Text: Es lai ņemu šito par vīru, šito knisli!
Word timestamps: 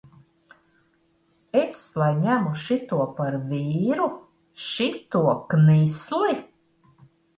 Es 1.63 1.81
lai 2.03 2.07
ņemu 2.23 2.53
šito 2.63 2.99
par 3.19 3.37
vīru, 3.51 4.07
šito 4.71 5.23
knisli! 5.53 6.35